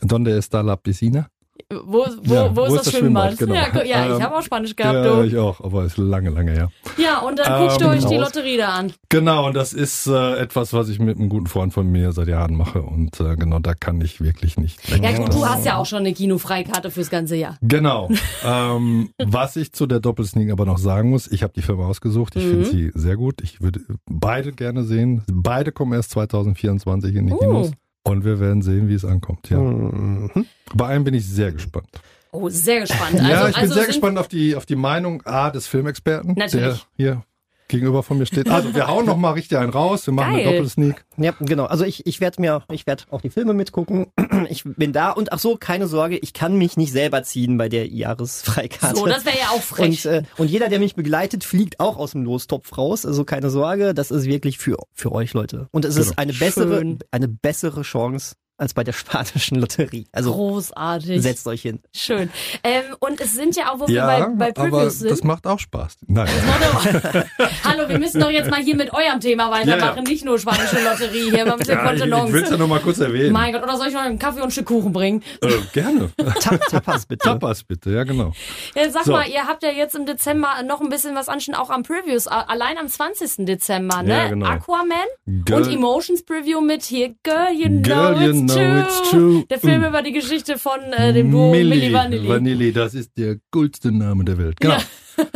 [0.00, 1.28] donde está la piscina?
[1.70, 3.38] Wo, wo, Ja, wo, ist das, Schwimmbad?
[3.38, 3.54] Genau.
[3.54, 5.22] Ja, ja ich Ähm, habe auch Spanisch gehabt, ja, du.
[5.24, 6.70] ich auch, aber ist lange, lange her.
[6.96, 8.34] Ja, und dann guckt ihr Ähm, euch die raus.
[8.34, 8.92] Lotterie da an.
[9.08, 12.28] Genau, und das ist äh, etwas, was ich mit einem guten Freund von mir seit
[12.28, 12.82] Jahren mache.
[12.82, 15.02] Und äh, genau, da kann ich wirklich nicht weg.
[15.02, 17.56] Ja Das- du hast ja auch schon eine Kinofreikarte fürs ganze Jahr.
[17.62, 18.08] Genau.
[18.44, 22.36] ähm, was ich zu der Doppelsneak aber noch sagen muss, ich habe die Filme ausgesucht.
[22.36, 22.50] Ich Mhm.
[22.50, 23.40] finde sie sehr gut.
[23.42, 25.22] Ich würde beide gerne sehen.
[25.32, 27.38] Beide kommen erst 2024 in die Uh.
[27.38, 27.70] Kinos.
[28.02, 29.50] Und wir werden sehen, wie es ankommt.
[29.50, 29.58] Ja.
[29.58, 30.46] Mhm.
[30.74, 31.88] Bei einem bin ich sehr gespannt.
[32.32, 33.14] Oh, sehr gespannt.
[33.18, 36.34] Also, ja, ich bin also sehr gespannt auf die, auf die Meinung A des Filmexperten,
[36.34, 36.86] der Natürlich.
[36.96, 37.22] hier
[37.70, 38.50] gegenüber von mir steht.
[38.50, 40.06] Also wir hauen noch mal richtig einen raus.
[40.06, 40.52] Wir machen eine Geil.
[40.52, 41.04] Doppelsneak.
[41.16, 41.64] Ja, genau.
[41.64, 44.06] Also ich, ich werde mir, ich werde auch die Filme mitgucken.
[44.48, 47.68] Ich bin da und ach so, keine Sorge, ich kann mich nicht selber ziehen bei
[47.68, 48.96] der Jahresfreikarte.
[48.96, 50.06] So, das wäre ja auch frech.
[50.06, 53.04] und, äh, und jeder, der mich begleitet, fliegt auch aus dem Lostopf raus.
[53.06, 55.68] Also keine Sorge, das ist wirklich für, für euch Leute.
[55.72, 56.06] Und es Genau.
[56.06, 56.98] ist eine bessere, Schön.
[57.10, 60.06] eine bessere Chance als bei der spanischen Lotterie.
[60.12, 61.22] Also Großartig.
[61.22, 61.80] setzt euch hin.
[61.94, 62.30] Schön.
[62.62, 65.10] Ähm, und es sind ja auch, wo Ja, wir bei, bei aber Previews sind.
[65.10, 65.96] das macht auch Spaß.
[66.06, 66.28] Nein.
[67.64, 70.02] Hallo, wir müssen doch jetzt mal hier mit eurem Thema weitermachen, Ja, ja.
[70.02, 72.68] nicht nur spanische Lotterie hier, mal ein bisschen Ja, ich, ich will es ja noch
[72.68, 73.32] mal kurz erwähnen.
[73.32, 75.22] Mein Gott, oder soll ich noch einen Kaffee und ein Stück Kuchen bringen?
[75.42, 76.10] Äh, gerne.
[76.40, 77.24] Ta Tapas bitte.
[77.24, 78.32] Tapas bitte, ja genau.
[78.74, 79.12] Ja, sag So.
[79.12, 82.26] mal, ihr habt ja jetzt im Dezember noch ein bisschen was anstehen, auch am Previews,
[82.26, 83.46] allein am 20.
[83.46, 84.10] Dezember, ne?
[84.10, 84.46] Ja, genau.
[84.46, 84.96] Aquaman
[85.26, 89.44] Girl- und Emotions Preview mit hier Girl, you know, Girl, you it's, know it's true.
[89.50, 89.84] Der Film Mm.
[89.84, 92.28] über die Geschichte von äh, dem Duo Milli, Vanilli.
[92.28, 94.60] Vanilli, das ist der coolste Name der Welt.
[94.60, 94.76] Genau.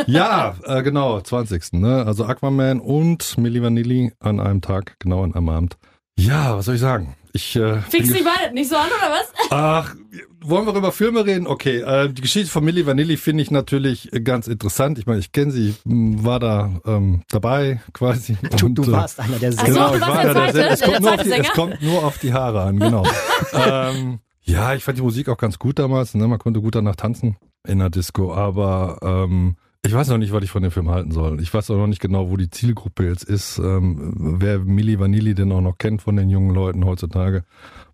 [0.06, 1.72] Ja, äh, genau, 20.
[1.74, 2.04] Ne?
[2.06, 5.76] Also Aquaman und Milli Vanilli an einem Tag, genau an einem Abend.
[6.18, 7.16] Ja, was soll ich sagen?
[7.36, 9.32] Ich äh, Fix dich beide nicht so an, oder was?
[9.50, 9.94] Ach,
[10.40, 11.48] wollen wir über Filme reden?
[11.48, 15.00] Okay, äh, die Geschichte von Milli Vanilli finde ich natürlich ganz interessant.
[15.00, 18.36] Ich meine, ich kenne sie, ich war da ähm, dabei quasi.
[18.56, 20.52] Du, Und, du äh, warst einer der so, Genau, du ich war der einer der
[20.52, 21.54] Zweite, es, kommt der nur auf zweite die, es Sänger?
[21.54, 23.04] kommt nur auf die Haare an, genau.
[23.52, 26.14] ähm, ja, ich fand die Musik auch ganz gut damals.
[26.14, 26.28] Ne?
[26.28, 30.42] Man konnte gut danach tanzen in der Disco, aber ähm, ich weiß noch nicht, was
[30.42, 31.40] ich von dem Film halten soll.
[31.42, 33.58] Ich weiß auch noch nicht genau, wo die Zielgruppe jetzt ist.
[33.58, 37.44] Ähm, wer Milli Vanilli denn auch noch kennt von den jungen Leuten heutzutage.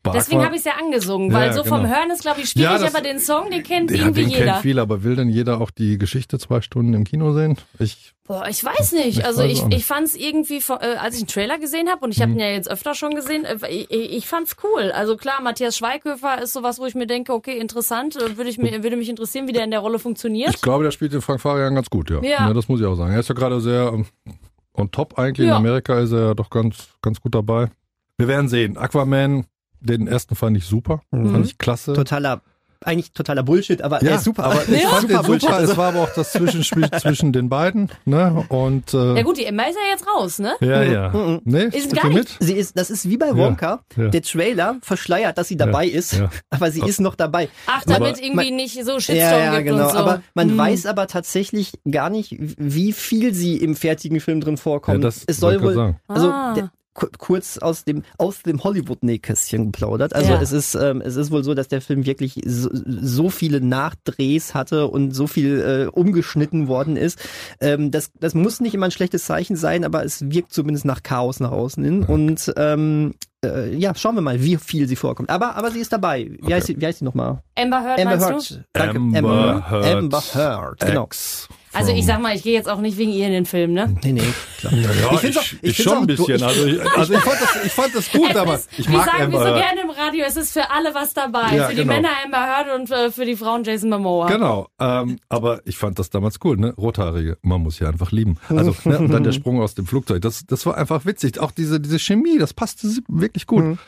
[0.02, 1.94] Bei Deswegen habe ich es ja angesungen, weil Ja, so vom genau.
[1.94, 4.30] Hören ist, glaube ich, schwierig, Ja, das- aber den Song, den kennt Ja, irgendwie den
[4.30, 4.44] jeder.
[4.46, 7.58] kennt viel, aber will denn jeder auch die Geschichte zwei Stunden im Kino sehen?
[7.78, 9.18] Ich, Boah, ich weiß nicht.
[9.18, 9.78] Ich also weiß ich, nicht.
[9.78, 12.22] ich fand es irgendwie, äh, als ich einen Trailer gesehen habe, und ich Mhm.
[12.22, 14.90] habe ihn ja jetzt öfter schon gesehen, äh, ich, ich fand's cool.
[14.92, 18.56] Also klar, Matthias Schweighöfer ist sowas, wo ich mir denke, okay, interessant, äh, würde, ich
[18.56, 20.54] mir, würde mich interessieren, wie der in der Rolle funktioniert.
[20.54, 22.22] ich glaube, der spielt den Frank Farian ganz gut, ja.
[22.22, 22.50] Ja.
[22.54, 23.12] Das muss ich auch sagen.
[23.12, 24.06] Er ist ja gerade sehr ähm,
[24.72, 25.46] on top eigentlich.
[25.46, 27.68] In Amerika ist er ja doch ganz, ganz gut dabei.
[28.16, 28.76] Wir werden sehen.
[28.78, 29.44] Aquaman,
[29.80, 31.02] den ersten fand ich super.
[31.10, 31.32] Mhm.
[31.32, 31.92] Fand ich klasse.
[31.94, 32.40] Totaler,
[32.82, 34.44] eigentlich totaler Bullshit, aber ja, er ist super.
[34.44, 34.88] aber ich Ja.
[34.88, 35.42] fand den Bullshit.
[35.42, 35.56] super.
[35.56, 37.90] Also, Es war aber auch das Zwischenspiel zwischen den beiden.
[38.06, 38.46] Ne?
[38.48, 40.54] Und äh, Ja gut, die Emma ist ja jetzt raus, ne?
[40.60, 41.08] ja, ja.
[41.10, 41.42] Mhm.
[41.44, 42.36] Nee, Ist gar nicht- mit?
[42.40, 43.80] sie ist, das ist wie bei Wonka.
[43.98, 44.08] ja.
[44.08, 46.30] Der Trailer verschleiert, dass sie dabei ist, ja.
[46.48, 47.50] aber sie ist noch dabei.
[47.66, 49.84] Ach, damit Aber- irgendwie nicht so Shitstorm Ja, ja, gibt genau.
[49.86, 49.98] und so.
[49.98, 50.56] Aber man Hm.
[50.58, 55.04] weiß aber tatsächlich gar nicht, wie viel sie im fertigen Film drin Ja, vorkommt.
[55.04, 56.00] das es soll wohl, sagen.
[56.08, 56.54] also Ah.
[56.54, 60.14] der, kurz aus dem aus dem Hollywood-Nähkästchen geplaudert.
[60.14, 60.40] Also Ja.
[60.42, 64.54] es ist ähm, es ist wohl so, dass der Film wirklich so, so viele Nachdrehs
[64.54, 67.18] hatte und so viel äh, umgeschnitten worden ist.
[67.60, 71.02] Ähm, das das muss nicht immer ein schlechtes Zeichen sein, aber es wirkt zumindest nach
[71.02, 72.02] Chaos nach außen hin.
[72.02, 75.30] Und ähm, äh, ja, schauen wir mal, wie viel sie vorkommt.
[75.30, 76.26] Aber aber sie ist dabei.
[76.30, 76.54] Wie Okay.
[76.54, 77.42] heißt sie, wie heißt sie nochmal?
[77.56, 78.18] Amber Heard, Amber?
[78.30, 78.64] Heard.
[78.72, 78.98] Danke.
[78.98, 79.86] Amber Heard.
[79.86, 80.80] Amber Heard.
[80.80, 81.08] Genau.
[81.72, 83.94] Also ich sag mal, ich gehe jetzt auch nicht wegen ihr in den Film, ne?
[84.02, 84.22] Nee, nee,
[84.58, 84.72] klar.
[84.72, 86.34] Ja, Ich ich, auch- ich, ich schon ein bisschen.
[86.36, 88.88] ich- also, ich, also ich, fand das, ich fand das gut, Es aber ist, ich
[88.88, 89.56] wie mag sagen wir Amber so Heard.
[89.62, 91.54] gerne im Radio, es ist für alle was dabei.
[91.56, 91.92] Ja, für die genau.
[91.94, 94.26] Männer Amber Heard und äh, für die Frauen Jason Momoa.
[94.28, 96.74] Genau, ähm, aber ich fand das damals cool, ne?
[96.76, 98.38] Rothaarige, man muss ja einfach lieben.
[98.48, 98.98] Also ne?
[98.98, 101.38] und dann der Sprung aus dem Flugzeug, das, das war einfach witzig.
[101.38, 103.62] Auch diese, diese Chemie, das passte wirklich gut.
[103.64, 103.78] Mhm.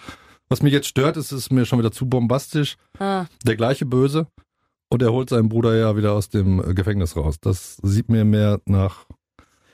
[0.49, 2.77] Was mich jetzt stört, ist, es ist mir schon wieder zu bombastisch.
[2.99, 3.25] Ah.
[3.45, 4.27] Der gleiche Böse
[4.93, 7.41] und er holt seinen Bruder ja wieder aus dem äh, Gefängnis raus.
[7.41, 9.07] Das sieht mir mehr nach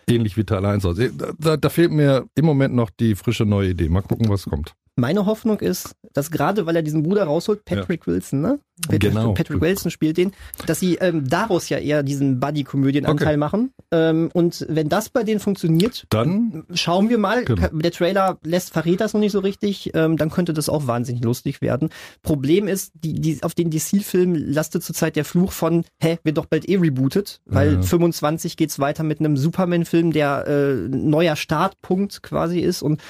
[0.09, 0.97] ähnlich wie Teil 1 aus.
[0.97, 3.89] Da, da, da fehlt mir im Moment noch die frische neue Idee.
[3.89, 4.75] Mal gucken, was kommt.
[4.99, 8.59] Meine Hoffnung ist, dass gerade weil er diesen Bruder rausholt, Patrick Wilson, ne?
[8.83, 9.33] Patrick, Genau.
[9.35, 10.33] Patrick Wilson spielt den,
[10.67, 13.37] dass sie ähm, daraus ja eher diesen Buddy-Komödien-Anteil Okay.
[13.37, 13.73] machen.
[13.91, 17.45] Ähm, und wenn das bei denen funktioniert, Dann, schauen wir mal.
[17.45, 17.69] Genau.
[17.73, 19.91] Der Trailer lässt verrät das noch nicht so richtig.
[19.95, 21.91] Ähm, dann könnte das auch wahnsinnig lustig werden.
[22.23, 26.47] Problem ist, die, die, auf den DC-Filmen lastet zurzeit der Fluch von, hä, wird doch
[26.47, 27.83] bald eh rebootet, weil Ja.
[27.83, 32.83] 25 geht's weiter mit einem Superman-Film, der äh, neuer Startpunkt quasi ist.
[32.83, 33.01] Und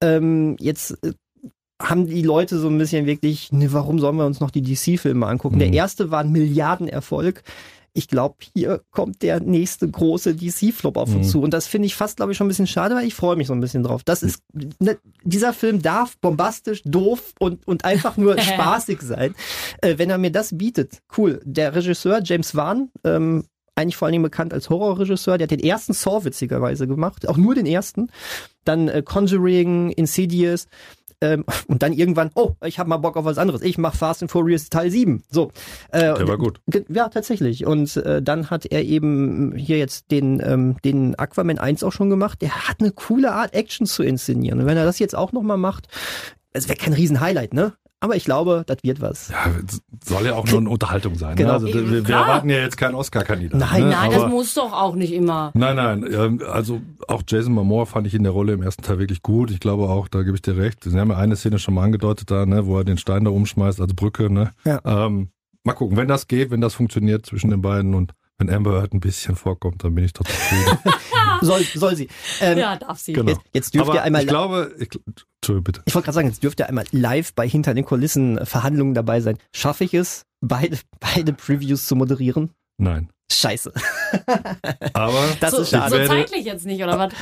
[0.00, 1.12] ähm, jetzt äh,
[1.80, 5.26] haben die Leute so ein bisschen wirklich, ne, warum sollen wir uns noch die DC-Filme
[5.26, 5.56] angucken?
[5.56, 5.60] Mhm.
[5.60, 7.42] Der erste war ein Milliardenerfolg.
[7.94, 11.30] Ich glaube, hier kommt der nächste große DC-Flop auf uns Mhm.
[11.30, 11.40] zu.
[11.40, 13.46] Und das finde ich fast, glaube ich, schon ein bisschen schade, weil ich freue mich
[13.48, 14.02] so ein bisschen drauf.
[14.04, 14.42] Das ist,
[14.78, 19.34] ne, dieser Film darf bombastisch, doof und, und einfach nur spaßig sein.
[19.80, 21.40] Äh, wenn er mir das bietet, cool.
[21.44, 25.60] Der Regisseur James Wan, ähm, eigentlich vor allen Dingen bekannt als Horrorregisseur, der hat den
[25.60, 28.10] ersten Saw witzigerweise gemacht, auch nur den ersten.
[28.64, 30.66] Dann äh, Conjuring, Insidious,
[31.20, 33.62] ähm, und dann irgendwann, oh, ich habe mal Bock auf was anderes.
[33.62, 35.22] Ich mache Fast and Furious Teil 7.
[35.30, 35.50] So.
[35.90, 36.60] Äh, der war gut.
[36.88, 37.66] Ja, tatsächlich.
[37.66, 42.10] Und äh, dann hat er eben hier jetzt den, ähm, den Aquaman 1 auch schon
[42.10, 42.40] gemacht.
[42.42, 44.60] Der hat eine coole Art, Action zu inszenieren.
[44.60, 45.88] Und wenn er das jetzt auch nochmal macht,
[46.52, 47.74] es wäre kein Riesen-Highlight, ne?
[48.00, 49.28] Aber ich glaube, das wird was.
[49.30, 49.46] Ja,
[50.04, 51.34] soll ja auch nur eine Unterhaltung sein.
[51.34, 51.48] Genau.
[51.48, 51.54] Ne?
[51.54, 53.58] Also, wir, wir erwarten ja jetzt keinen Oscar-Kandidaten.
[53.58, 53.90] Nein, ne?
[53.90, 55.50] Nein, Aber- das muss doch auch nicht immer.
[55.54, 58.98] Nein, nein, ähm, also auch Jason Momoa fand ich in der Rolle im ersten Teil
[58.98, 59.50] wirklich gut.
[59.50, 60.84] Ich glaube auch, da gebe ich dir recht.
[60.84, 63.30] Sie haben ja eine Szene schon mal angedeutet da, ne, wo er den Stein da
[63.30, 64.30] umschmeißt als Brücke.
[64.30, 64.52] Ne?
[64.64, 64.80] Ja.
[64.84, 65.30] Ähm,
[65.64, 68.92] mal gucken, wenn das geht, wenn das funktioniert zwischen den beiden und wenn Amber Heard
[68.94, 70.78] ein bisschen vorkommt, dann bin ich doch zufrieden.
[71.40, 72.08] Soll, soll sie.
[72.40, 73.12] Ähm, Ja, darf sie.
[73.12, 73.30] genau.
[73.30, 74.22] Jetzt, jetzt dürft Aber ihr einmal.
[74.22, 74.88] ich glaube, ich,
[75.40, 75.82] Entschuldigung, bitte.
[75.86, 78.92] Ich wollte gerade sagen, jetzt dürft ihr einmal live bei hinter den Kulissen äh, Verhandlungen
[78.94, 79.38] dabei sein.
[79.54, 82.50] Schaffe ich es, beide, beide Previews zu moderieren?
[82.76, 83.08] Nein.
[83.30, 83.72] Scheiße.
[84.94, 86.02] Aber, Das so, ist schade.
[86.02, 87.12] so zeitlich jetzt nicht, oder was?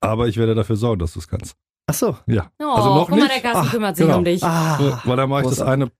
[0.00, 1.56] aber ich werde dafür sorgen, dass du es kannst.
[1.86, 2.16] Ach so.
[2.26, 2.50] Ja.
[2.60, 3.30] Oh, also noch guck mal, nicht.
[3.32, 4.18] der Carsten Ach, kümmert sich genau.
[4.18, 4.42] um dich.
[4.42, 5.90] Ah, Weil dann mache ich das eine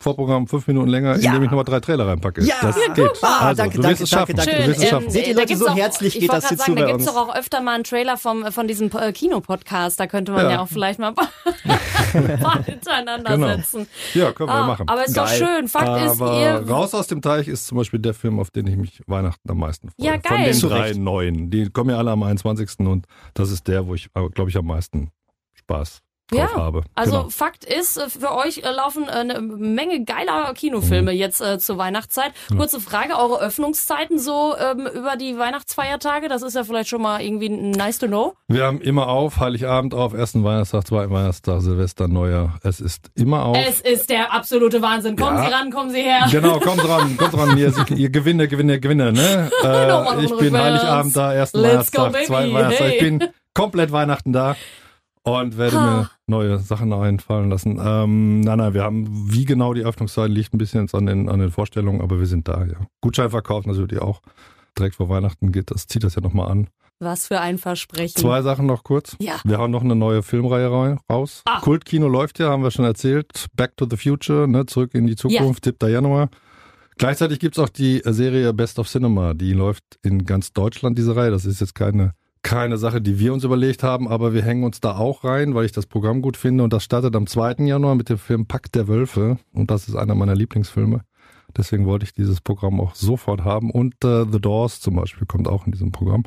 [0.00, 1.30] Vorprogramm fünf Minuten länger, Ja.
[1.30, 2.42] indem ich nochmal drei Trailer reinpacke.
[2.42, 2.54] Ja.
[2.62, 3.10] Das Ja, geht.
[3.22, 4.36] Ah, also, danke, du danke, wirst es danke, schaffen.
[4.36, 4.50] danke.
[4.50, 4.70] Du Schön.
[4.70, 5.10] wirst es schaffen.
[5.10, 6.86] Seht ihr da Leute, gibt's so auch, herzlich ich geht das hier sagen, zu da
[6.86, 7.14] gibt's uns.
[7.14, 10.00] doch auch öfter mal einen Trailer vom, von diesem äh, Kinopodcast.
[10.00, 10.60] Da könnte man ja, Ja.
[10.62, 11.12] auch vielleicht mal
[12.14, 13.48] ein paar hintereinander Genau.
[13.56, 13.86] setzen.
[14.14, 14.88] Ja, können wir Ah, machen.
[14.88, 15.38] aber ist doch Geil.
[15.38, 15.68] schön.
[15.68, 16.68] Fakt ist, Aber ihr.
[16.68, 19.58] raus aus dem Teich ist zum Beispiel der Film, auf den ich mich Weihnachten am
[19.58, 20.06] meisten freue.
[20.06, 20.44] Ja, Von geil.
[20.46, 21.50] den Zu drei neuen.
[21.50, 22.86] Die kommen ja alle am 21.
[22.86, 25.10] und das ist der, wo ich, glaube ich, am meisten
[25.54, 26.00] Spaß
[26.32, 26.82] Ja, habe.
[26.94, 27.28] Also genau.
[27.28, 31.18] Fakt ist, äh, für euch äh, laufen äh, eine Menge geiler Kinofilme Mhm.
[31.18, 32.32] jetzt äh, zur Weihnachtszeit.
[32.56, 37.20] Kurze Frage, eure Öffnungszeiten so ähm, über die Weihnachtsfeiertage, das ist ja vielleicht schon mal
[37.20, 38.34] irgendwie nice to know.
[38.48, 42.58] Wir haben immer auf, Heiligabend auf, ersten Weihnachtstag, zweiten Weihnachtstag, Silvester, Neujahr.
[42.62, 43.56] Es ist immer auf.
[43.58, 45.16] Es ist der absolute Wahnsinn.
[45.16, 45.46] Kommen Ja.
[45.46, 46.26] Sie ran, kommen Sie her.
[46.30, 49.50] Genau, kommt dran, kommt dran, ihr, ihr Gewinne, Gewinne, Gewinne, ne?
[49.64, 50.56] Äh, ich bin.
[50.56, 52.88] Heiligabend da, ersten Let's Weihnachtstag, zweiten Weihnachtstag.
[52.88, 53.10] Ich hey.
[53.10, 54.56] bin komplett Weihnachten da
[55.24, 55.96] und werde Ha.
[55.96, 57.80] mir neue Sachen einfallen lassen.
[57.82, 61.28] Ähm, nein, nein, wir haben, wie genau die Öffnungszeit liegt ein bisschen jetzt an den,
[61.28, 62.76] an den Vorstellungen, aber wir sind da, ja.
[63.00, 64.20] Gutscheinverkauf natürlich auch.
[64.78, 66.68] Direkt vor Weihnachten geht das, zieht das ja nochmal an.
[67.00, 68.16] Was für ein Versprechen.
[68.20, 69.16] Zwei Sachen noch kurz.
[69.20, 69.36] Ja.
[69.44, 71.42] Wir haben noch eine neue Filmreihe rei- raus.
[71.44, 71.60] Ah.
[71.60, 73.46] Kultkino läuft ja, haben wir schon erzählt.
[73.56, 75.90] Back to the Future, ne, zurück in die Zukunft, 7.
[75.90, 76.28] Januar.
[76.96, 79.34] Gleichzeitig gibt's auch die Serie Best of Cinema.
[79.34, 81.30] Die läuft in ganz Deutschland, diese Reihe.
[81.32, 82.12] Das ist jetzt keine,
[82.44, 85.64] keine Sache, die wir uns überlegt haben, aber wir hängen uns da auch rein, weil
[85.64, 86.62] ich das Programm gut finde.
[86.62, 87.64] Und das startet am 2.
[87.64, 89.38] Januar mit dem Film Pakt der Wölfe.
[89.52, 91.00] Und das ist einer meiner Lieblingsfilme.
[91.56, 93.70] Deswegen wollte ich dieses Programm auch sofort haben.
[93.70, 96.22] Und äh, The Doors zum Beispiel kommt auch in diesem Programm.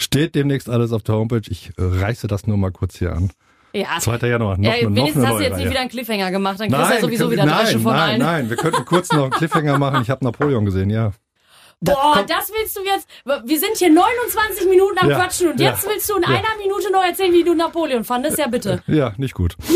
[0.00, 1.42] Steht demnächst alles auf der Homepage.
[1.50, 3.30] Ich äh, reiße das nur mal kurz hier an.
[3.72, 3.98] ja.
[3.98, 4.26] 2.
[4.28, 6.60] Januar, noch, ja, eine, noch wenigstens eine hast du jetzt nicht wieder einen Cliffhanger gemacht,
[6.60, 8.18] dann kriegst du ja sowieso können- wieder nein, Dresche von nein, allen.
[8.20, 10.02] nein, wir könnten kurz noch einen Cliffhanger machen.
[10.02, 11.12] Ich habe Napoleon gesehen, ja.
[11.80, 13.06] Da Boah, kommt- das willst du jetzt.
[13.24, 16.28] Wir sind hier 29 Minuten am Ja, Quatschen und ja, jetzt willst du in ja.
[16.28, 18.36] einer Minute noch erzählen, wie du Napoleon fandest?
[18.38, 18.82] Ja, bitte.
[18.88, 19.54] Ja, nicht gut.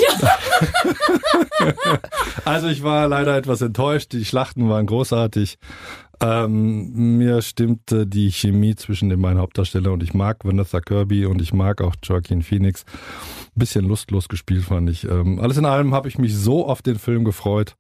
[2.45, 4.13] also ich war leider etwas enttäuscht.
[4.13, 5.59] Die Schlachten waren großartig.
[6.21, 11.43] Ähm, mir stimmte die Chemie zwischen den beiden Hauptdarstellern und ich mag Vanessa Kirby und
[11.43, 12.85] ich mag auch Joaquin Phoenix.
[13.55, 15.05] Bisschen lustlos gespielt fand ich.
[15.05, 17.75] Ähm, alles in allem habe ich mich so auf den Film gefreut.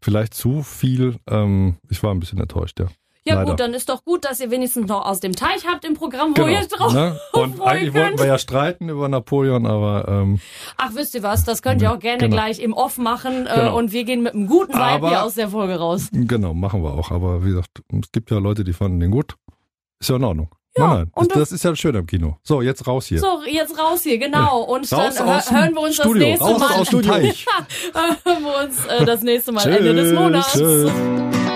[0.00, 1.16] Vielleicht zu viel.
[1.28, 2.86] Ähm, ich war ein bisschen enttäuscht, ja.
[3.26, 3.50] Ja Leider.
[3.50, 6.30] gut, dann ist doch gut, dass ihr wenigstens noch aus dem Teich habt im Programm,
[6.30, 7.18] wo Genau, ihr drauf ne?
[7.32, 8.20] Und eigentlich wollten könnt.
[8.20, 10.40] wir ja streiten über Napoleon, aber ähm,
[10.76, 12.36] Ach, wisst ihr was, das könnt ihr auch gerne Genau.
[12.36, 13.76] gleich im Off machen äh, Genau.
[13.78, 16.08] und wir gehen mit einem guten Vibe hier aus der Folge raus.
[16.12, 17.10] Genau, machen wir auch.
[17.10, 19.34] Aber wie gesagt, es gibt ja Leute, die fanden den gut.
[19.98, 20.48] Ist ja in Ordnung.
[20.78, 21.10] Ja, nein, nein.
[21.14, 22.36] und das, das ist ja schön am Kino.
[22.42, 23.18] So, jetzt raus hier.
[23.18, 24.60] So, jetzt raus hier, genau.
[24.60, 26.80] Und raus dann hören wir uns Studio, das nächste raus Mal.
[26.80, 27.46] aus dem Teich.
[28.24, 30.52] hören wir uns äh, das nächste Mal Ende des Monats.
[30.52, 31.55] tschüss.